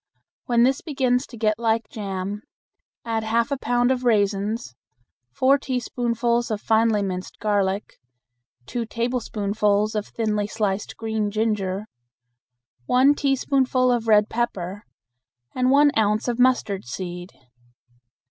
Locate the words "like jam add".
1.59-3.23